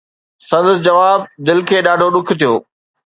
[0.49, 2.53] سندس جواب دل کي ڏاڍو ڏک ٿيو